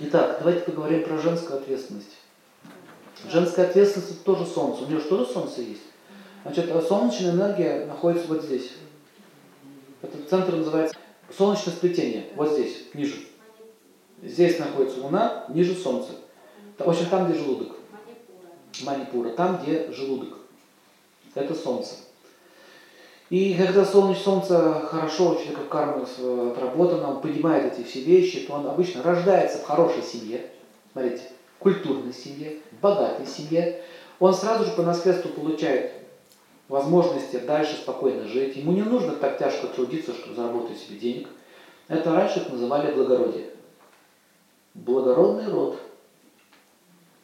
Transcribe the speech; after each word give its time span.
Итак, 0.00 0.36
давайте 0.38 0.60
поговорим 0.60 1.02
про 1.02 1.18
женскую 1.18 1.58
ответственность. 1.58 2.18
Женская 3.28 3.66
ответственность 3.66 4.12
это 4.12 4.20
тоже 4.20 4.46
солнце. 4.46 4.84
У 4.84 4.86
нее 4.86 5.00
что 5.00 5.16
тоже 5.16 5.32
солнце 5.32 5.62
есть? 5.62 5.82
Значит, 6.44 6.70
солнечная 6.86 7.32
энергия 7.32 7.84
находится 7.84 8.28
вот 8.28 8.44
здесь. 8.44 8.74
Этот 10.00 10.28
центр 10.28 10.54
называется 10.54 10.96
солнечное 11.36 11.74
сплетение. 11.74 12.26
Вот 12.36 12.52
здесь, 12.52 12.84
ниже. 12.94 13.16
Здесь 14.22 14.60
находится 14.60 15.00
Луна, 15.00 15.46
ниже 15.48 15.74
Солнца. 15.74 16.12
В 16.78 16.88
общем, 16.88 17.06
там, 17.06 17.28
где 17.28 17.36
желудок. 17.36 17.76
Манипура. 18.84 19.30
Там, 19.30 19.60
где 19.60 19.90
желудок. 19.90 20.38
Это 21.34 21.56
Солнце. 21.56 21.96
И 23.30 23.54
когда 23.54 23.84
солнце, 23.84 24.22
солнце 24.22 24.80
хорошо 24.86 25.32
у 25.32 25.34
человека 25.34 25.60
в 25.60 25.68
карму 25.68 26.06
отработано, 26.50 27.10
он 27.10 27.20
понимает 27.20 27.72
эти 27.72 27.86
все 27.86 28.00
вещи, 28.00 28.46
то 28.46 28.54
он 28.54 28.66
обычно 28.66 29.02
рождается 29.02 29.58
в 29.58 29.64
хорошей 29.64 30.02
семье, 30.02 30.46
смотрите, 30.92 31.22
культурной 31.58 32.14
семье, 32.14 32.60
богатой 32.80 33.26
семье. 33.26 33.82
Он 34.18 34.32
сразу 34.32 34.64
же 34.64 34.72
по 34.72 34.82
наследству 34.82 35.30
получает 35.30 35.92
возможности 36.68 37.36
дальше 37.36 37.76
спокойно 37.76 38.26
жить. 38.26 38.56
Ему 38.56 38.72
не 38.72 38.82
нужно 38.82 39.12
так 39.12 39.38
тяжко 39.38 39.66
трудиться, 39.66 40.14
чтобы 40.14 40.34
заработать 40.34 40.78
себе 40.78 40.98
денег. 40.98 41.28
Это 41.88 42.12
раньше 42.12 42.40
их 42.40 42.48
называли 42.50 42.94
благородие. 42.94 43.50
Благородный 44.74 45.50
род. 45.50 45.78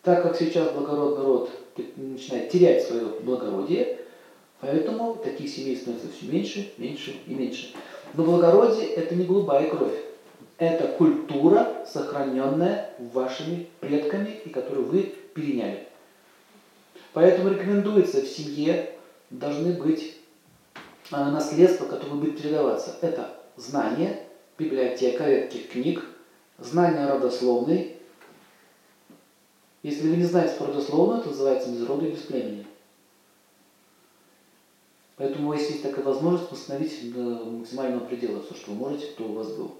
Так 0.02 0.22
как 0.22 0.36
сейчас 0.36 0.70
благородный 0.72 1.24
род 1.24 1.50
начинает 1.96 2.50
терять 2.50 2.86
свое 2.86 3.06
благородие, 3.20 4.03
Поэтому 4.64 5.16
таких 5.16 5.50
семей 5.50 5.76
становится 5.76 6.08
все 6.10 6.26
меньше, 6.26 6.72
меньше 6.78 7.14
и 7.26 7.34
меньше. 7.34 7.74
Но 8.14 8.24
благородие– 8.24 8.86
это 8.96 9.14
не 9.14 9.26
голубая 9.26 9.68
кровь. 9.68 9.92
Это 10.56 10.88
культура, 10.88 11.84
сохраненная 11.86 12.94
вашими 13.12 13.68
предками 13.80 14.40
и 14.42 14.48
которую 14.48 14.86
вы 14.86 15.14
переняли. 15.34 15.86
Поэтому 17.12 17.50
рекомендуется 17.50 18.22
в 18.22 18.26
семье 18.26 18.90
должны 19.28 19.74
быть 19.74 20.16
а, 21.10 21.30
наследства, 21.30 21.84
которые 21.84 22.20
будут 22.20 22.40
передаваться. 22.40 22.96
Это 23.02 23.36
знание, 23.56 24.22
библиотека 24.56 25.28
редких 25.28 25.68
книг, 25.68 26.06
знание 26.58 27.06
родословной. 27.06 27.96
Если 29.82 30.08
вы 30.08 30.16
не 30.16 30.24
знаете 30.24 30.54
родословную, 30.58 31.20
это 31.20 31.28
называется 31.28 31.68
без 31.68 31.86
рода 31.86 32.06
и 32.06 32.12
без 32.12 32.20
племени. 32.20 32.64
Поэтому, 35.24 35.54
если 35.54 35.72
есть 35.72 35.82
такая 35.82 36.04
возможность, 36.04 36.52
восстановить 36.52 37.14
до 37.14 37.46
максимального 37.46 38.04
предела 38.04 38.42
все, 38.42 38.54
что 38.54 38.72
вы 38.72 38.76
можете, 38.76 39.06
кто 39.06 39.24
у 39.24 39.32
вас 39.32 39.50
был. 39.52 39.74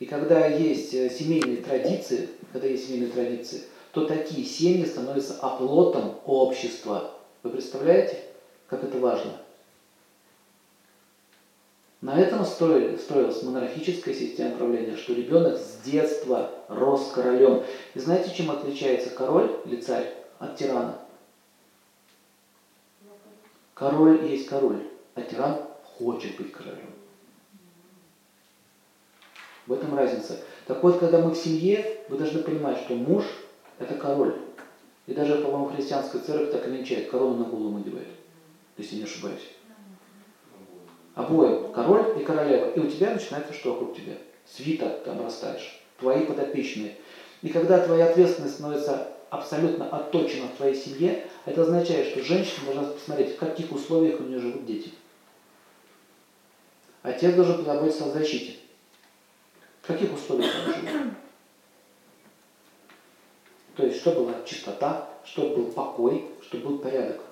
И 0.00 0.06
когда 0.06 0.44
есть 0.44 0.92
э, 0.92 1.08
семейные 1.08 1.58
традиции, 1.58 2.28
когда 2.52 2.66
есть 2.66 2.88
семейные 2.88 3.12
традиции, 3.12 3.62
то 3.92 4.04
такие 4.04 4.44
семьи 4.44 4.84
становятся 4.84 5.34
оплотом 5.34 6.18
общества. 6.26 7.12
Вы 7.44 7.50
представляете, 7.50 8.18
как 8.66 8.82
это 8.82 8.98
важно? 8.98 9.36
На 12.00 12.18
этом 12.18 12.44
строилась 12.44 13.42
монархическая 13.44 14.14
система 14.14 14.56
правления, 14.56 14.96
что 14.96 15.14
ребенок 15.14 15.58
с 15.58 15.80
детства 15.84 16.50
рос 16.66 17.12
королем. 17.14 17.62
И 17.94 18.00
знаете, 18.00 18.34
чем 18.34 18.50
отличается 18.50 19.10
король 19.10 19.52
или 19.64 19.80
царь 19.80 20.12
от 20.40 20.56
тирана? 20.56 21.01
Король 23.74 24.26
есть 24.26 24.48
король, 24.48 24.86
а 25.14 25.22
тиран 25.22 25.58
хочет 25.84 26.36
быть 26.36 26.52
королем. 26.52 26.90
В 29.66 29.72
этом 29.72 29.94
разница. 29.94 30.38
Так 30.66 30.82
вот, 30.82 30.98
когда 30.98 31.20
мы 31.20 31.30
в 31.30 31.36
семье, 31.36 32.00
вы 32.08 32.18
должны 32.18 32.42
понимать, 32.42 32.78
что 32.78 32.94
муж– 32.94 33.24
это 33.78 33.94
король. 33.94 34.36
И 35.06 35.14
даже, 35.14 35.36
по-моему, 35.36 35.66
христианская 35.66 36.18
церковь 36.18 36.52
так 36.52 36.66
и 36.66 36.70
венчает, 36.70 37.10
корону 37.10 37.38
на 37.38 37.44
голову 37.44 37.78
надевает, 37.78 38.08
если 38.76 38.96
не 38.96 39.04
ошибаюсь. 39.04 39.50
Обоим, 41.14 41.72
король 41.72 42.20
и 42.20 42.24
королева. 42.24 42.70
И 42.70 42.80
у 42.80 42.88
тебя 42.88 43.12
начинается 43.12 43.52
что 43.52 43.72
вокруг 43.72 43.96
тебя? 43.96 44.14
Свита 44.46 44.88
там 45.04 45.24
растаешь, 45.24 45.82
твои 45.98 46.24
подопечные. 46.24 46.96
И 47.42 47.48
когда 47.48 47.84
твоя 47.84 48.06
ответственность 48.06 48.54
становится 48.54 49.11
абсолютно 49.32 49.88
отточена 49.88 50.46
в 50.48 50.56
твоей 50.56 50.74
семье, 50.74 51.26
это 51.46 51.62
означает, 51.62 52.08
что 52.08 52.22
женщина 52.22 52.66
должна 52.66 52.92
посмотреть, 52.92 53.34
в 53.34 53.38
каких 53.38 53.72
условиях 53.72 54.20
у 54.20 54.24
нее 54.24 54.38
живут 54.38 54.66
дети. 54.66 54.92
Отец 57.02 57.34
должен 57.34 57.56
позаботиться 57.56 58.04
о 58.04 58.10
защите. 58.10 58.58
В 59.80 59.86
каких 59.86 60.12
условиях 60.12 60.52
они 60.76 60.86
живут? 60.86 61.14
То 63.74 63.86
есть, 63.86 64.00
чтобы 64.00 64.26
была 64.26 64.34
чистота, 64.44 65.08
чтобы 65.24 65.56
был 65.56 65.72
покой, 65.72 66.28
чтобы 66.42 66.68
был 66.68 66.78
порядок. 66.80 67.22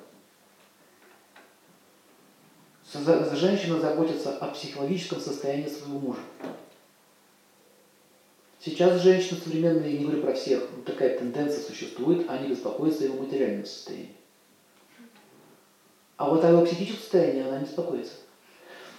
Женщина 3.34 3.78
заботится 3.78 4.38
о 4.38 4.46
психологическом 4.48 5.20
состоянии 5.20 5.68
своего 5.68 5.98
мужа. 5.98 6.20
Сейчас 8.62 9.00
женщины 9.00 9.40
современные, 9.40 9.96
не 9.96 10.04
говорю 10.04 10.22
про 10.22 10.34
всех, 10.34 10.68
вот 10.70 10.84
такая 10.84 11.18
тенденция 11.18 11.62
существует, 11.62 12.28
они 12.28 12.48
беспокоятся 12.48 13.04
его 13.04 13.22
материальном 13.22 13.64
состоянии. 13.64 14.14
А 16.18 16.28
вот 16.28 16.44
о 16.44 16.50
его 16.50 16.66
психическом 16.66 17.00
состоянии 17.00 17.42
она 17.42 17.58
не 17.58 17.64
беспокоится. 17.64 18.12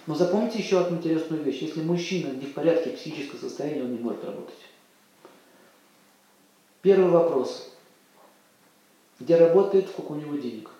Но 0.08 0.16
запомните 0.16 0.58
еще 0.58 0.80
одну 0.80 0.96
интересную 0.96 1.44
вещь. 1.44 1.62
Если 1.62 1.80
мужчина 1.80 2.32
не 2.32 2.46
в 2.46 2.54
порядке 2.54 2.90
психического 2.90 3.38
состояния, 3.38 3.84
он 3.84 3.92
не 3.92 4.00
может 4.00 4.24
работать. 4.24 4.58
Первый 6.80 7.10
вопрос. 7.10 7.70
Где 9.20 9.36
работает, 9.36 9.88
сколько 9.88 10.12
у 10.12 10.16
него 10.16 10.34
денег? 10.34 10.70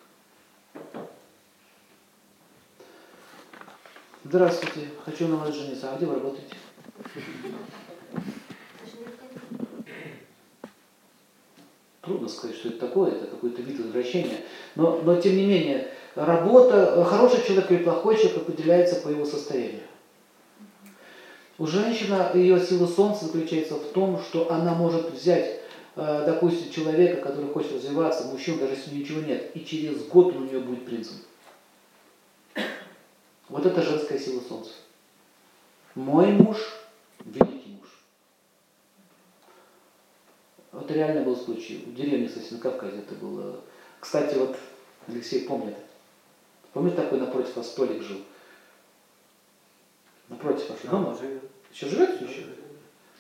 Здравствуйте, 4.25 4.89
хочу 5.05 5.29
на 5.29 5.37
вас 5.37 5.55
жениться. 5.55 5.93
А 5.93 5.97
где 5.97 6.07
вы 6.07 6.15
работаете? 6.15 6.57
Трудно 12.03 12.29
сказать, 12.29 12.57
что 12.57 12.69
это 12.69 12.79
такое, 12.79 13.13
это 13.13 13.27
какой-то 13.27 13.63
вид 13.63 13.79
извращения. 13.79 14.39
Но, 14.75 15.01
но 15.05 15.21
тем 15.21 15.37
не 15.37 15.47
менее, 15.47 15.89
работа, 16.17 17.05
хороший 17.05 17.45
человек 17.47 17.71
или 17.71 17.85
плохой 17.85 18.17
человек 18.17 18.39
определяется 18.39 18.97
по 18.97 19.09
его 19.09 19.25
состоянию. 19.25 19.83
У 21.59 21.67
женщины 21.67 22.17
ее 22.35 22.59
сила 22.59 22.89
солнца 22.89 23.27
заключается 23.27 23.75
в 23.75 23.93
том, 23.93 24.21
что 24.21 24.51
она 24.51 24.75
может 24.75 25.13
взять, 25.13 25.61
э, 25.95 26.25
допустим, 26.27 26.73
человека, 26.73 27.23
который 27.23 27.53
хочет 27.53 27.75
развиваться, 27.75 28.27
мужчину, 28.27 28.59
даже 28.59 28.73
если 28.73 28.91
у 28.91 28.95
нее 28.95 29.03
ничего 29.05 29.21
нет, 29.21 29.51
и 29.55 29.65
через 29.65 30.05
год 30.07 30.35
у 30.35 30.41
нее 30.41 30.59
будет 30.59 30.85
принцем. 30.85 31.15
Вот 33.49 33.65
это 33.65 33.81
женская 33.83 34.19
сила 34.19 34.41
солнца. 34.49 34.71
Мой 35.95 36.33
муж 36.33 36.57
великий 37.25 37.52
Вот 40.93 40.99
реально 40.99 41.23
был 41.23 41.35
случай. 41.35 41.85
В 41.87 41.95
деревне, 41.95 42.29
кстати, 42.29 42.53
на 42.53 42.59
Кавказе 42.59 42.99
это 42.99 43.15
было. 43.15 43.61
Кстати, 43.99 44.35
вот 44.35 44.59
Алексей 45.09 45.47
помнит. 45.47 45.75
Помнит 46.75 46.97
такой 46.97 47.19
напротив 47.19 47.57
вас 47.57 47.69
столик 47.69 48.03
жил? 48.03 48.19
Напротив 50.29 50.69
вашего 50.69 50.91
дома? 50.91 51.19
Живет. 51.19 51.45
Еще 51.73 51.87
живет 51.87 52.21
еще? 52.21 52.45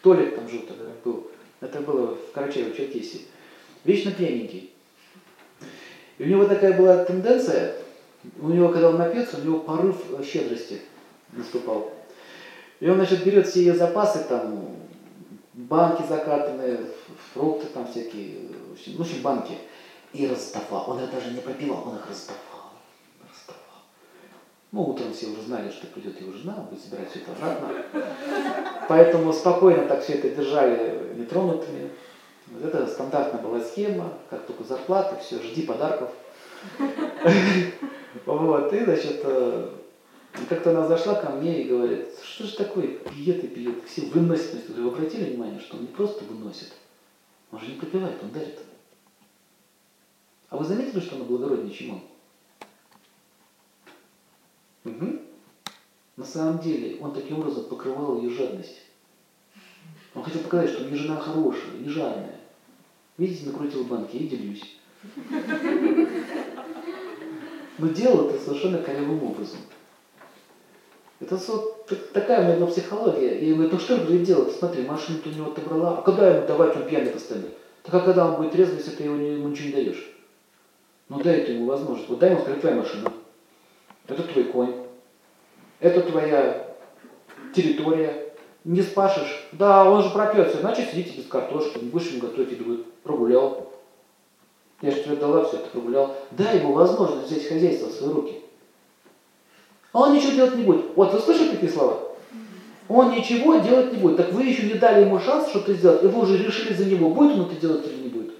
Толик 0.02 0.34
там 0.34 0.50
жил 0.50 0.60
тогда 0.68 0.84
был. 1.02 1.30
Это 1.60 1.80
было 1.80 2.14
в 2.14 2.32
Карачаево, 2.32 2.76
Черкесии. 2.76 3.22
Вечно 3.84 4.12
пьяненький. 4.12 4.70
И 6.18 6.24
у 6.24 6.26
него 6.26 6.44
такая 6.44 6.76
была 6.76 7.06
тенденция, 7.06 7.76
у 8.38 8.48
него, 8.48 8.68
когда 8.68 8.90
он 8.90 8.98
напьется, 8.98 9.38
у 9.38 9.44
него 9.44 9.60
порыв 9.60 9.96
щедрости 10.22 10.82
наступал. 11.32 11.90
И 12.80 12.88
он, 12.88 12.96
значит, 12.96 13.24
берет 13.24 13.48
все 13.48 13.60
ее 13.60 13.74
запасы, 13.74 14.26
там, 14.28 14.76
банки 15.54 16.02
закатанные, 16.08 16.80
фрукты 17.32 17.66
там 17.66 17.86
всякие, 17.86 18.48
в 18.96 19.00
общем, 19.00 19.22
банки. 19.22 19.58
И 20.12 20.26
раздавал. 20.26 20.90
Он 20.90 21.02
их 21.02 21.10
даже 21.10 21.30
не 21.30 21.40
пропивал, 21.40 21.88
он 21.88 21.96
их 21.96 22.06
раздавал. 22.06 22.72
Раздавал. 23.20 23.82
Ну, 24.70 24.82
утром 24.82 25.14
все 25.14 25.28
уже 25.28 25.42
знали, 25.42 25.70
что 25.70 25.86
придет 25.86 26.20
его 26.20 26.32
жена, 26.32 26.66
будет 26.68 26.82
собирать 26.82 27.10
все 27.10 27.20
это 27.20 27.32
обратно. 27.32 27.68
Поэтому 28.88 29.32
спокойно 29.32 29.86
так 29.86 30.02
все 30.02 30.14
это 30.14 30.28
держали 30.30 31.14
нетронутыми. 31.16 31.90
Вот 32.48 32.62
это 32.62 32.86
стандартная 32.86 33.40
была 33.40 33.60
схема, 33.60 34.12
как 34.28 34.44
только 34.46 34.64
зарплата, 34.64 35.18
все, 35.22 35.40
жди 35.40 35.62
подарков. 35.62 36.10
Вот, 38.26 38.70
и, 38.74 38.84
значит, 38.84 39.24
э, 40.34 40.38
как-то 40.48 40.70
она 40.70 40.86
зашла 40.86 41.14
ко 41.14 41.30
мне 41.30 41.62
и 41.62 41.68
говорит, 41.68 42.08
что 42.22 42.44
же 42.44 42.56
такое, 42.56 42.88
пьет 42.88 43.44
и 43.44 43.48
пьет, 43.48 43.84
все 43.86 44.02
выносят. 44.06 44.68
Вы 44.68 44.88
обратили 44.88 45.30
внимание, 45.30 45.60
что 45.60 45.76
он 45.76 45.82
не 45.82 45.88
просто 45.88 46.24
выносит, 46.24 46.72
он 47.50 47.60
же 47.60 47.66
не 47.66 47.78
пропивает, 47.78 48.22
он 48.22 48.30
дарит. 48.30 48.58
А 50.50 50.56
вы 50.56 50.64
заметили, 50.64 51.00
что 51.00 51.16
она 51.16 51.24
благороднее, 51.24 51.74
чем 51.74 51.90
он? 51.94 52.02
Угу. 54.84 55.18
На 56.16 56.24
самом 56.24 56.58
деле 56.58 56.98
он 57.00 57.14
таким 57.14 57.38
образом 57.38 57.64
покрывал 57.64 58.20
ее 58.20 58.30
жадность. 58.30 58.82
Он 60.14 60.22
хотел 60.22 60.42
показать, 60.42 60.70
что 60.70 60.84
меня 60.84 60.96
жена 60.96 61.16
хорошая, 61.16 61.72
не 61.78 61.88
жадная. 61.88 62.38
Видите, 63.16 63.46
накрутил 63.46 63.84
банки 63.84 64.16
и 64.16 64.28
делюсь. 64.28 64.76
Но 67.78 67.88
делал 67.88 68.28
это 68.28 68.38
совершенно 68.44 68.78
корявым 68.78 69.22
образом. 69.22 69.58
Это 71.22 71.36
вот 71.36 71.86
такая 72.12 72.40
у 72.52 72.56
меня 72.56 72.66
психология. 72.66 73.38
И 73.38 73.48
я 73.50 73.54
говорю, 73.54 73.70
ну 73.72 73.78
что 73.78 73.96
же 73.96 74.18
делать? 74.18 74.56
Смотри, 74.56 74.84
машину-то 74.84 75.28
у 75.28 75.32
него 75.32 75.52
отобрала. 75.52 75.98
А 75.98 76.02
когда 76.02 76.28
ему 76.28 76.46
давать, 76.48 76.76
он 76.76 76.88
пьяный 76.88 77.10
постоянно. 77.10 77.48
Так 77.84 77.94
а 77.94 78.00
когда 78.00 78.26
он 78.26 78.36
будет 78.36 78.52
трезвый, 78.52 78.78
если 78.78 78.90
ты 78.90 79.04
ему, 79.04 79.16
ему 79.16 79.48
ничего 79.48 79.68
не 79.68 79.72
даешь? 79.72 80.12
Ну 81.08 81.22
дай 81.22 81.42
ты 81.42 81.52
ему 81.52 81.66
возможность. 81.66 82.08
Вот 82.08 82.18
дай 82.18 82.30
ему 82.30 82.40
сказать, 82.40 82.60
твоя 82.60 82.76
машина. 82.76 83.12
Это 84.08 84.22
твой 84.24 84.44
конь. 84.44 84.74
Это 85.78 86.00
твоя 86.00 86.74
территория. 87.54 88.34
Не 88.64 88.82
спашешь. 88.82 89.48
Да, 89.52 89.88
он 89.88 90.02
же 90.02 90.10
пропьется. 90.10 90.58
Значит, 90.58 90.90
сидите 90.90 91.18
без 91.18 91.28
картошки. 91.28 91.78
Не 91.78 91.90
будешь 91.90 92.10
ему 92.10 92.22
готовить 92.22 92.50
еду. 92.50 92.84
Прогулял. 93.04 93.72
Я 94.80 94.90
же 94.90 95.04
тебе 95.04 95.14
дала 95.14 95.44
все, 95.44 95.58
ты 95.58 95.70
прогулял. 95.70 96.16
Дай 96.32 96.58
ему 96.58 96.72
возможность 96.72 97.30
взять 97.30 97.46
хозяйство 97.46 97.86
в 97.86 97.92
свои 97.92 98.12
руки. 98.12 98.41
А 99.92 100.00
он 100.00 100.14
ничего 100.14 100.32
делать 100.32 100.56
не 100.56 100.64
будет. 100.64 100.96
Вот, 100.96 101.12
вы 101.12 101.20
слышите 101.20 101.50
такие 101.50 101.70
слова? 101.70 102.00
Он 102.88 103.12
ничего 103.12 103.56
делать 103.56 103.92
не 103.92 103.98
будет. 103.98 104.16
Так 104.16 104.32
вы 104.32 104.44
еще 104.44 104.64
не 104.64 104.74
дали 104.74 105.04
ему 105.04 105.18
шанс 105.18 105.48
что-то 105.48 105.74
сделать, 105.74 106.02
и 106.02 106.06
вы 106.06 106.22
уже 106.22 106.36
решили 106.36 106.72
за 106.74 106.84
него, 106.84 107.10
будет 107.10 107.38
он 107.38 107.46
это 107.46 107.60
делать 107.60 107.86
или 107.86 108.02
не 108.02 108.08
будет. 108.08 108.34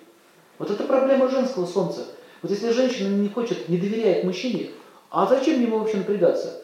Вот 0.59 0.71
это 0.71 0.85
проблема 0.85 1.29
женского 1.29 1.67
солнца. 1.67 2.07
Вот 2.41 2.51
если 2.51 2.73
женщина 2.73 3.09
не 3.09 3.29
хочет, 3.29 3.69
не 3.69 3.79
доверяет 3.79 4.25
мужчине, 4.25 4.71
а 5.11 5.27
зачем 5.27 5.61
ему 5.61 5.79
вообще 5.79 5.99
напрягаться? 5.99 6.63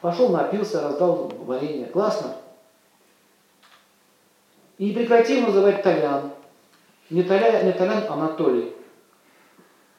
Пошел, 0.00 0.28
напился, 0.28 0.82
раздал 0.82 1.32
варенье. 1.46 1.86
Классно. 1.86 2.36
И 4.78 4.92
прекрати 4.92 5.40
называть 5.40 5.82
Толян. 5.82 6.30
Не 7.08 7.22
Толян, 7.22 7.64
не 7.64 7.72
Толян, 7.72 8.04
Анатолий. 8.08 8.72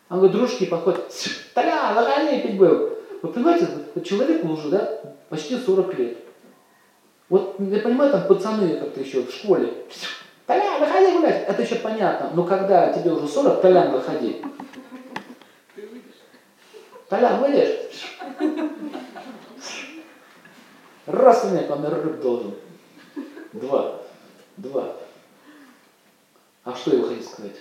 Он 0.09 0.17
говорит, 0.17 0.37
дружки 0.37 0.65
подходят, 0.65 1.11
Толян, 1.53 1.95
заходи, 1.95 2.41
пить 2.41 2.57
был. 2.57 2.91
Вы 3.21 3.29
понимаете, 3.29 3.67
человеку 4.01 4.49
уже, 4.49 4.69
да, 4.69 4.99
почти 5.29 5.57
40 5.57 5.93
лет. 5.99 6.17
Вот, 7.29 7.55
я 7.59 7.79
понимаю, 7.79 8.11
там 8.11 8.27
пацаны 8.27 8.77
как-то 8.77 8.99
еще 8.99 9.23
в 9.23 9.31
школе. 9.31 9.73
Толян, 10.45 10.79
выходи 10.79 11.17
гулять. 11.17 11.47
Это 11.47 11.61
еще 11.61 11.75
понятно. 11.75 12.31
Но 12.33 12.43
когда 12.43 12.93
тебе 12.93 13.11
уже 13.11 13.27
40, 13.27 13.61
Толян, 13.61 13.91
выходи. 13.91 14.43
Толян, 17.09 17.39
выйдешь? 17.39 18.17
Раз 21.07 21.45
у 21.45 21.49
меня 21.49 21.61
по 21.63 21.75
рыб 21.75 22.21
должен. 22.21 22.55
Два. 23.53 24.01
Два. 24.57 24.95
А 26.63 26.75
что 26.75 26.95
я 26.95 27.03
хотел 27.03 27.23
сказать? 27.23 27.57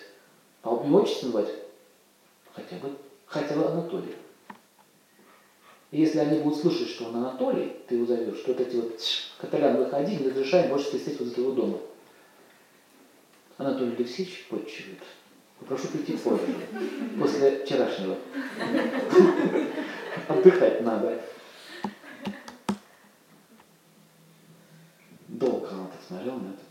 А 0.62 0.70
у 0.70 0.84
него 0.84 1.02
отчество 1.02 1.26
назвать? 1.26 1.54
Хотя 2.54 2.76
бы, 2.76 2.92
хотя 3.26 3.54
бы 3.54 3.66
Анатолий. 3.66 4.14
И 5.94 6.00
если 6.00 6.18
они 6.18 6.40
будут 6.40 6.58
слышать, 6.58 6.88
что 6.88 7.04
он 7.04 7.14
Анатолий, 7.14 7.76
ты 7.86 7.94
его 7.94 8.04
зовешь, 8.04 8.38
что 8.38 8.52
вот 8.52 8.60
эти 8.60 8.74
вот 8.74 9.00
Каталян, 9.40 9.76
выходи, 9.76 10.16
не 10.16 10.28
разрешаем 10.28 10.70
больше 10.70 10.88
свистеть 10.88 11.20
возле 11.20 11.34
твоего 11.34 11.52
дома. 11.52 11.78
Анатолий 13.58 13.94
Алексеевич 13.94 14.48
подчивает. 14.48 14.98
Попрошу 15.60 15.86
прийти 15.86 16.16
позже, 16.16 16.52
после 17.16 17.64
вчерашнего. 17.64 18.18
Отдыхать 20.26 20.80
надо. 20.80 21.22
Долго 25.28 25.68
она 25.70 25.86
так 25.86 26.00
смотрел 26.04 26.34
на 26.40 26.48
это. 26.48 26.62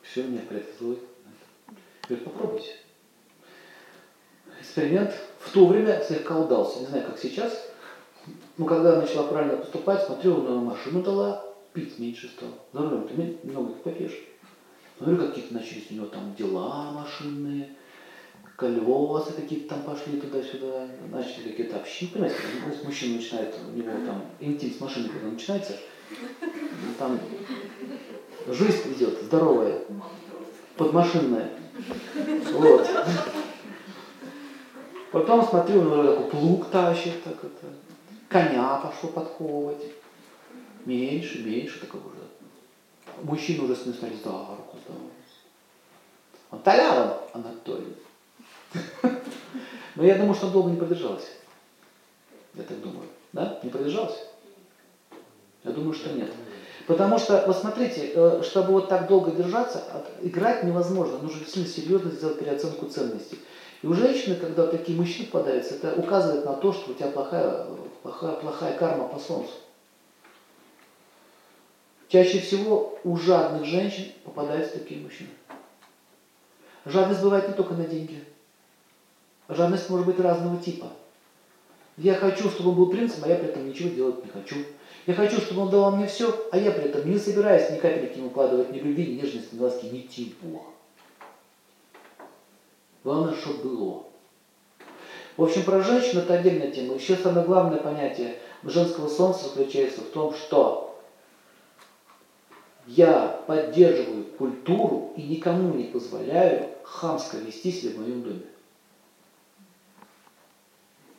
Все, 0.00 0.22
у 0.22 0.28
меня 0.28 0.40
порядке. 0.48 0.72
Говорит, 0.80 2.24
попробуйте. 2.24 2.76
Эксперимент 4.58 5.12
в 5.40 5.52
то 5.52 5.66
время 5.66 6.02
слегка 6.06 6.38
удался. 6.38 6.80
Не 6.80 6.86
знаю, 6.86 7.06
как 7.06 7.18
сейчас. 7.18 7.52
Но 8.58 8.66
когда 8.66 9.00
начала 9.00 9.26
правильно 9.26 9.56
поступать, 9.56 10.04
смотрю, 10.04 10.42
на 10.42 10.60
машину 10.60 11.02
дала, 11.02 11.44
пить 11.72 11.98
меньше 11.98 12.28
стал. 12.28 12.50
За 12.72 12.80
рулем 12.80 13.08
ты 13.08 13.48
много 13.48 13.72
попьешь. 13.72 14.18
Смотрю, 14.98 15.16
какие-то 15.16 15.54
начались 15.54 15.90
у 15.90 15.94
него 15.94 16.06
там 16.06 16.34
дела 16.38 16.92
машинные, 16.92 17.70
колеса 18.56 19.32
какие-то 19.32 19.70
там 19.70 19.82
пошли 19.84 20.20
туда-сюда, 20.20 20.88
начали 21.10 21.48
какие-то 21.48 21.76
общины. 21.76 22.10
Понимаете, 22.12 22.36
мужчина 22.84 23.16
начинает, 23.16 23.54
у 23.66 23.76
него 23.76 23.92
там 24.04 24.22
интим 24.40 24.74
с 24.74 24.80
машиной, 24.80 25.08
когда 25.08 25.28
начинается, 25.28 25.72
там 26.98 27.18
жизнь 28.48 28.92
идет 28.92 29.22
здоровая, 29.22 29.78
подмашинная. 30.76 31.48
Вот. 32.52 32.86
Потом 35.12 35.44
смотрю, 35.44 35.80
он 35.80 36.06
такой 36.06 36.30
плуг 36.30 36.70
тащит, 36.70 37.22
так 37.24 37.34
это, 37.34 37.66
коня 38.28 38.76
пошел 38.76 39.10
подковывать. 39.10 39.82
Меньше, 40.84 41.42
меньше 41.42 41.80
такого 41.80 42.02
уже. 42.06 43.22
Мужчина 43.22 43.64
уже 43.64 43.74
смотрит 43.74 44.22
за 44.22 44.30
руку 44.30 44.78
здоровается. 44.84 45.20
Он 46.50 46.62
Толяров 46.62 47.22
Анатолий. 47.32 47.96
Но 49.96 50.04
я 50.04 50.16
думаю, 50.16 50.34
что 50.34 50.46
он 50.46 50.52
долго 50.52 50.70
не 50.70 50.76
продержался. 50.76 51.28
Я 52.54 52.62
так 52.62 52.80
думаю. 52.80 53.08
Да? 53.32 53.60
Не 53.62 53.70
продержался? 53.70 54.18
Я 55.64 55.72
думаю, 55.72 55.92
что 55.92 56.12
нет. 56.12 56.30
Потому 56.90 57.20
что, 57.20 57.44
вот 57.46 57.56
смотрите, 57.56 58.10
э, 58.12 58.42
чтобы 58.42 58.72
вот 58.72 58.88
так 58.88 59.06
долго 59.06 59.30
держаться, 59.30 59.84
играть 60.22 60.64
невозможно. 60.64 61.18
Нужно 61.18 61.46
сильно 61.46 61.68
серьезно 61.68 62.10
сделать 62.10 62.40
переоценку 62.40 62.86
ценностей. 62.86 63.38
И 63.80 63.86
у 63.86 63.94
женщины, 63.94 64.34
когда 64.34 64.66
такие 64.66 64.98
мужчины 64.98 65.28
попадаются, 65.28 65.76
это 65.76 65.94
указывает 65.94 66.44
на 66.44 66.54
то, 66.54 66.72
что 66.72 66.90
у 66.90 66.94
тебя 66.94 67.06
плохая, 67.10 67.64
плохая, 68.02 68.32
плохая 68.32 68.76
карма 68.76 69.06
по 69.06 69.20
солнцу. 69.20 69.52
Чаще 72.08 72.40
всего 72.40 72.98
у 73.04 73.16
жадных 73.16 73.66
женщин 73.66 74.06
попадаются 74.24 74.80
такие 74.80 75.00
мужчины. 75.00 75.30
Жадность 76.86 77.22
бывает 77.22 77.46
не 77.46 77.54
только 77.54 77.74
на 77.74 77.84
деньги. 77.84 78.24
Жадность 79.48 79.88
может 79.90 80.06
быть 80.06 80.18
разного 80.18 80.60
типа. 80.60 80.88
Я 82.00 82.14
хочу, 82.14 82.48
чтобы 82.48 82.70
он 82.70 82.76
был 82.76 82.86
принцем, 82.86 83.22
а 83.24 83.28
я 83.28 83.36
при 83.36 83.48
этом 83.48 83.68
ничего 83.68 83.90
делать 83.90 84.24
не 84.24 84.30
хочу. 84.30 84.56
Я 85.06 85.12
хочу, 85.12 85.38
чтобы 85.38 85.62
он 85.62 85.70
дал 85.70 85.94
мне 85.94 86.06
все, 86.06 86.34
а 86.50 86.56
я 86.56 86.70
при 86.70 86.84
этом 86.84 87.10
не 87.10 87.18
собираюсь 87.18 87.68
ни 87.70 87.76
капельки 87.76 88.16
ему 88.16 88.28
укладывать 88.28 88.72
ни 88.72 88.78
любви, 88.78 89.06
ни 89.06 89.20
нежности, 89.20 89.54
ни 89.54 89.60
ласки, 89.60 89.84
ни 89.84 90.00
тепло. 90.00 90.64
Главное, 93.04 93.34
чтобы 93.34 93.68
было. 93.68 94.04
В 95.36 95.42
общем, 95.42 95.62
про 95.64 95.82
женщин 95.82 96.20
это 96.20 96.34
отдельная 96.34 96.70
тема. 96.70 96.94
Еще 96.94 97.16
самое 97.16 97.46
главное 97.46 97.80
понятие 97.80 98.36
женского 98.62 99.08
солнца 99.08 99.50
заключается 99.50 100.00
в 100.00 100.08
том, 100.08 100.32
что 100.32 100.98
я 102.86 103.42
поддерживаю 103.46 104.24
культуру 104.24 105.12
и 105.16 105.22
никому 105.22 105.74
не 105.74 105.84
позволяю 105.84 106.66
хамско 106.82 107.36
вести 107.36 107.70
себя 107.70 107.92
в 107.92 108.00
моем 108.00 108.22
доме. 108.22 108.46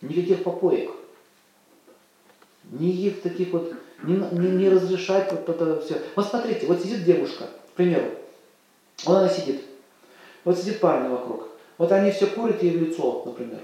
Никаких 0.01 0.43
попоек. 0.43 0.91
Никаких 2.71 3.21
таких 3.21 3.51
вот, 3.51 3.73
не, 4.03 4.15
не, 4.15 4.49
не 4.49 4.69
разрешать 4.69 5.31
вот 5.31 5.47
это 5.47 5.81
все. 5.81 6.01
Вот 6.15 6.27
смотрите, 6.27 6.65
вот 6.67 6.81
сидит 6.81 7.03
девушка, 7.03 7.45
к 7.45 7.75
примеру, 7.75 8.09
вот 9.05 9.17
она 9.17 9.29
сидит, 9.29 9.61
вот 10.43 10.57
сидит 10.57 10.79
парень 10.79 11.09
вокруг. 11.09 11.47
Вот 11.77 11.91
они 11.91 12.11
все 12.11 12.27
курят 12.27 12.61
ей 12.61 12.77
в 12.77 12.81
лицо, 12.81 13.23
например. 13.25 13.59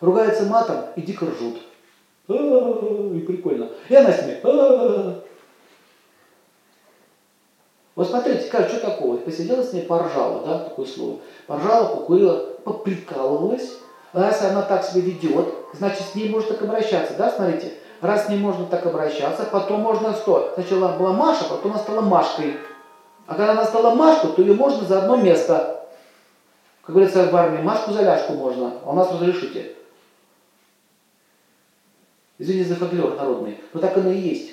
Ругаются 0.00 0.44
матом 0.44 0.84
и 0.94 1.02
дико 1.02 1.26
ржут. 1.26 1.58
И 2.28 3.24
прикольно. 3.26 3.70
И 3.88 3.94
она 3.94 4.12
с 4.12 4.22
ними. 4.22 4.40
Вот 7.94 8.08
смотрите, 8.08 8.48
как, 8.50 8.68
что 8.68 8.78
такого? 8.78 9.16
Посидела 9.16 9.62
с 9.62 9.72
ней, 9.72 9.82
поржала, 9.82 10.46
да, 10.46 10.58
такое 10.64 10.86
слово. 10.86 11.18
Поржала, 11.46 11.96
покурила, 11.96 12.52
поприкалывалась. 12.62 13.78
А 14.12 14.26
если 14.26 14.46
она 14.46 14.62
так 14.62 14.84
себя 14.84 15.02
ведет, 15.02 15.54
значит, 15.72 16.06
с 16.06 16.14
ней 16.14 16.28
можно 16.28 16.54
так 16.54 16.62
обращаться, 16.62 17.14
да, 17.14 17.30
смотрите. 17.30 17.74
Раз 18.00 18.26
с 18.26 18.28
ней 18.28 18.38
можно 18.38 18.66
так 18.66 18.84
обращаться, 18.86 19.44
потом 19.44 19.80
можно 19.80 20.14
что? 20.14 20.52
Сначала 20.54 20.96
была 20.96 21.12
Маша, 21.12 21.44
потом 21.44 21.72
она 21.72 21.80
стала 21.80 22.00
Машкой. 22.02 22.56
А 23.26 23.34
когда 23.34 23.52
она 23.52 23.64
стала 23.64 23.94
Машкой, 23.94 24.32
то 24.32 24.42
ее 24.42 24.54
можно 24.54 24.84
за 24.86 25.02
одно 25.02 25.16
место. 25.16 25.86
Как 26.82 26.94
говорится 26.94 27.26
в 27.26 27.34
армии, 27.34 27.62
Машку 27.62 27.92
за 27.92 28.02
ляжку 28.02 28.34
можно, 28.34 28.74
а 28.84 28.90
у 28.90 28.94
нас 28.94 29.10
разрешите. 29.10 29.74
Извините 32.38 32.68
за 32.68 32.76
фольклор 32.76 33.16
народный, 33.16 33.58
но 33.72 33.80
так 33.80 33.96
оно 33.96 34.10
и 34.10 34.18
есть. 34.18 34.52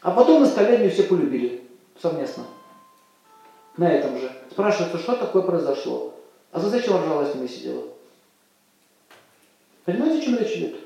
А 0.00 0.10
потом 0.12 0.42
на 0.42 0.46
столе 0.46 0.88
все 0.90 1.02
полюбили 1.04 1.68
совместно. 2.00 2.44
На 3.76 3.90
этом 3.90 4.18
же. 4.18 4.30
Спрашивается, 4.50 4.98
что 4.98 5.16
такое 5.16 5.42
произошло? 5.42 6.14
А 6.52 6.60
за 6.60 6.68
зачем 6.70 7.02
ржала 7.02 7.26
с 7.26 7.34
ними 7.34 7.48
сидела? 7.48 7.82
Понимаете, 9.84 10.18
о 10.18 10.24
чем 10.24 10.38
речь 10.38 10.56
идет? 10.56 10.76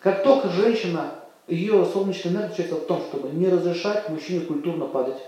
Как 0.00 0.22
только 0.22 0.48
женщина 0.48 1.14
ее 1.46 1.84
солнечная 1.84 2.32
энергия 2.32 2.48
заключается 2.48 2.84
в 2.84 2.86
том, 2.86 3.02
чтобы 3.02 3.28
не 3.30 3.48
разрешать 3.48 4.08
мужчине 4.08 4.40
культурно 4.40 4.86
падать. 4.86 5.18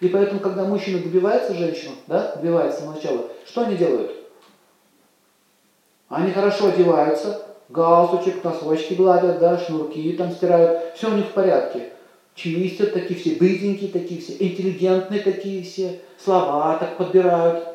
И 0.00 0.08
поэтому, 0.08 0.40
когда 0.40 0.64
мужчина 0.64 0.98
добивается 0.98 1.54
женщину, 1.54 1.92
да, 2.06 2.34
добивается 2.34 2.82
сначала, 2.82 3.28
что 3.46 3.62
они 3.62 3.76
делают? 3.76 4.12
Они 6.08 6.32
хорошо 6.32 6.68
одеваются, 6.68 7.46
галстучек, 7.70 8.44
носочки 8.44 8.94
гладят, 8.94 9.38
да, 9.38 9.58
шнурки 9.58 10.12
там 10.12 10.30
стирают, 10.30 10.94
все 10.96 11.10
у 11.10 11.16
них 11.16 11.26
в 11.26 11.32
порядке. 11.32 11.90
Чистят, 12.34 12.92
такие 12.92 13.18
все 13.18 13.36
быденькие, 13.36 13.90
такие 13.90 14.20
все, 14.20 14.32
интеллигентные 14.32 15.20
такие 15.20 15.62
все, 15.62 16.00
слова 16.18 16.76
так 16.78 16.96
подбирают. 16.96 17.73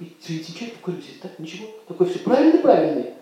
Извините, 0.00 0.52
что 0.52 0.70
такое 0.74 0.96
здесь, 0.96 1.18
так, 1.20 1.38
ничего, 1.38 1.68
такой 1.86 2.08
все 2.08 2.18
правильный-правильный. 2.20 3.14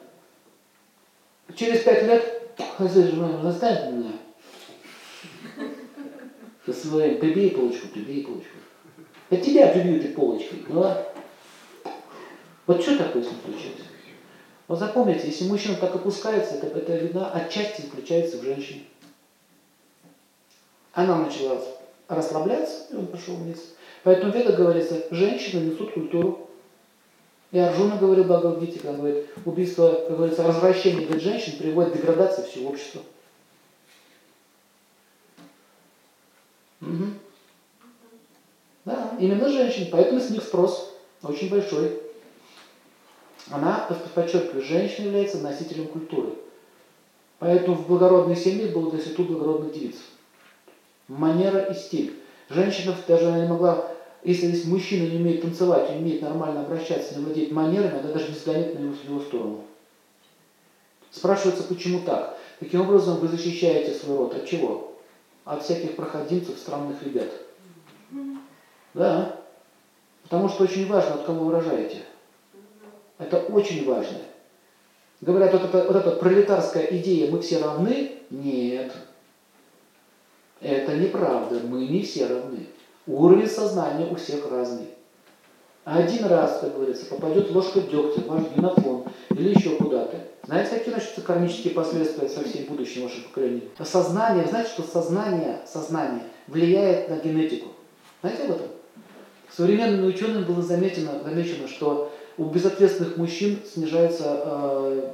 Через 1.54 1.80
пять 1.80 2.04
лет, 2.04 2.56
заставит 3.42 3.92
меня. 3.92 4.12
Со 6.64 6.72
своим, 6.72 7.18
прибей 7.18 7.50
полочку, 7.50 7.88
прибей 7.88 8.24
полочку. 8.24 8.56
От 9.30 9.42
тебя 9.42 9.68
прибью 9.68 10.00
ты 10.00 10.08
полочкой, 10.08 10.64
ну 10.68 10.80
ладно. 10.80 11.04
Вот 12.66 12.80
что 12.80 12.96
такое 12.96 13.22
с 13.22 13.26
ним 13.26 13.36
случилось? 13.44 13.82
Вот 14.68 14.78
запомните, 14.78 15.26
если 15.26 15.48
мужчина 15.48 15.76
так 15.76 15.94
опускается, 15.94 16.54
это, 16.54 16.66
это 16.66 16.96
вина 16.96 17.30
отчасти 17.32 17.82
заключается 17.82 18.38
в 18.38 18.44
женщине. 18.44 18.84
Она 20.92 21.18
начала 21.18 21.60
расслабляться, 22.08 22.86
и 22.90 22.96
он 22.96 23.06
пошел 23.06 23.34
вниз. 23.36 23.74
Поэтому 24.04 24.32
в 24.32 24.56
говорится, 24.56 25.06
женщины 25.10 25.70
несут 25.70 25.92
культуру. 25.92 26.48
И 27.52 27.58
Арджуна 27.58 27.98
говорил 27.98 28.24
Бхагавадгите, 28.24 28.80
когда 28.80 28.96
говорит, 28.96 29.26
убийство, 29.44 29.92
как 30.08 30.16
говорится, 30.16 30.42
развращение 30.42 31.06
для 31.06 31.20
женщин 31.20 31.58
приводит 31.58 31.92
к 31.92 31.96
деградации 31.98 32.42
всего 32.44 32.70
общества. 32.70 33.02
Угу. 36.80 37.04
Да, 38.86 39.12
именно 39.20 39.50
женщин, 39.50 39.88
поэтому 39.92 40.18
с 40.18 40.30
них 40.30 40.42
спрос 40.42 40.94
очень 41.22 41.50
большой. 41.50 42.00
Она, 43.50 43.86
подчеркиваю, 44.14 44.64
женщина 44.64 45.06
является 45.06 45.38
носителем 45.38 45.88
культуры. 45.88 46.30
Поэтому 47.38 47.76
в 47.76 47.86
благородной 47.86 48.36
семье 48.36 48.68
был 48.68 48.90
до 48.90 48.96
институт 48.96 49.28
благородных 49.28 49.74
девиц. 49.74 49.96
Манера 51.06 51.64
и 51.64 51.74
стиль. 51.74 52.18
Женщина 52.48 52.96
даже 53.06 53.26
она 53.26 53.40
не 53.40 53.48
могла, 53.48 53.91
если 54.24 54.46
здесь 54.46 54.66
мужчина 54.66 55.10
не 55.10 55.16
умеет 55.16 55.42
танцевать, 55.42 55.90
не 55.90 55.96
умеет 55.96 56.22
нормально 56.22 56.60
обращаться, 56.60 57.16
не 57.16 57.24
владеет 57.24 57.50
манерами, 57.50 57.98
она 57.98 58.12
даже 58.12 58.28
не 58.28 58.34
взглянет 58.34 58.74
на 58.74 58.78
него, 58.78 58.94
в 58.94 59.04
его 59.04 59.20
сторону. 59.20 59.64
Спрашивается, 61.10 61.64
почему 61.64 62.00
так? 62.00 62.38
Таким 62.60 62.82
образом 62.82 63.18
вы 63.18 63.28
защищаете 63.28 63.92
свой 63.92 64.16
род. 64.16 64.34
От 64.34 64.46
чего? 64.46 64.96
От 65.44 65.64
всяких 65.64 65.96
проходимцев, 65.96 66.56
странных 66.58 67.02
ребят. 67.02 67.30
Да. 68.94 69.36
Потому 70.22 70.48
что 70.48 70.64
очень 70.64 70.86
важно, 70.86 71.14
от 71.14 71.24
кого 71.24 71.44
выражаете. 71.44 72.02
Это 73.18 73.38
очень 73.38 73.84
важно. 73.84 74.18
Говорят, 75.20 75.52
вот 75.52 75.64
эта, 75.64 75.84
вот 75.84 75.96
эта 75.96 76.12
пролетарская 76.12 76.84
идея 76.84 77.30
«мы 77.30 77.40
все 77.40 77.58
равны»– 77.58 78.12
нет. 78.30 78.92
Это 80.60 80.96
неправда, 80.96 81.60
мы 81.64 81.86
не 81.86 82.02
все 82.02 82.26
равны. 82.26 82.66
Уровень 83.06 83.48
сознания 83.48 84.06
у 84.10 84.14
всех 84.14 84.50
разный. 84.50 84.88
Один 85.84 86.26
раз, 86.26 86.60
как 86.60 86.74
говорится, 86.74 87.06
попадет 87.06 87.50
ложка 87.50 87.80
дегтя 87.80 88.20
в 88.20 88.26
ваш 88.28 88.44
генофон 88.54 89.04
или 89.30 89.48
еще 89.48 89.70
куда-то. 89.76 90.16
Знаете, 90.44 90.70
какие 90.70 90.94
начнутся 90.94 91.22
кармические 91.22 91.74
последствия 91.74 92.28
со 92.28 92.44
всем 92.44 92.66
будущим 92.66 93.02
вашим 93.02 93.24
поколением? 93.24 93.68
Сознание, 93.82 94.46
знаете, 94.46 94.70
что 94.70 94.84
сознание, 94.84 95.60
сознание 95.66 96.22
влияет 96.46 97.08
на 97.08 97.16
генетику? 97.16 97.70
Знаете 98.20 98.44
об 98.44 98.50
этом? 98.52 98.66
Современными 99.50 100.06
учеными 100.06 100.44
было 100.44 100.62
замечено, 100.62 101.20
замечено 101.24 101.66
что 101.66 102.12
у 102.38 102.44
безответственных 102.44 103.16
мужчин 103.16 103.58
снижается 103.70 104.40
э, 104.44 105.12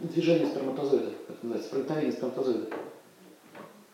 движение 0.00 0.46
сперматозоида, 0.46 1.12
как 1.26 1.42
называется, 1.42 1.70
проникновение 1.70 2.12
сперматозоида. 2.12 2.66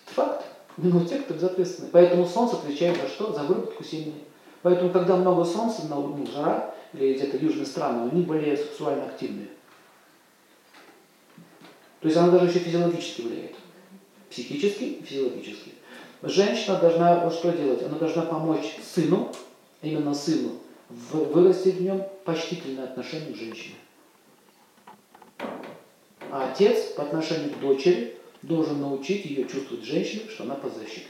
Факт. 0.06 0.44
Но 0.76 1.04
те, 1.04 1.20
кто 1.20 1.34
безответственны. 1.34 1.88
Поэтому 1.92 2.26
Солнце 2.26 2.56
отвечает 2.56 3.00
за 3.00 3.08
что? 3.08 3.32
За 3.32 3.44
выработку 3.44 3.84
семени. 3.84 4.24
Поэтому, 4.62 4.90
когда 4.90 5.16
много 5.16 5.44
Солнца, 5.44 5.82
ну, 5.88 6.26
жара, 6.32 6.74
или 6.94 7.14
где-то 7.14 7.36
южные 7.36 7.66
страны, 7.66 8.10
они 8.10 8.22
более 8.22 8.56
сексуально 8.56 9.04
активные. 9.04 9.48
То 12.00 12.08
есть 12.08 12.16
она 12.16 12.30
даже 12.30 12.46
еще 12.46 12.58
физиологически 12.58 13.22
влияет. 13.22 13.56
Психически 14.30 14.84
и 14.84 15.02
физиологически. 15.02 15.72
Женщина 16.22 16.78
должна 16.78 17.30
что 17.30 17.52
делать? 17.52 17.82
Она 17.82 17.98
должна 17.98 18.22
помочь 18.22 18.76
сыну, 18.82 19.30
именно 19.82 20.14
сыну, 20.14 20.52
вырастить 20.88 21.76
в 21.76 21.82
нем 21.82 22.02
почтительное 22.24 22.84
отношение 22.84 23.32
к 23.32 23.36
женщине. 23.36 23.76
А 26.30 26.50
отец 26.50 26.92
по 26.96 27.02
отношению 27.04 27.50
к 27.50 27.60
дочери 27.60 28.16
должен 28.46 28.80
научить 28.80 29.24
ее 29.24 29.48
чувствовать 29.48 29.84
женщину, 29.84 30.22
что 30.28 30.44
она 30.44 30.54
под 30.54 30.74
защитой. 30.76 31.08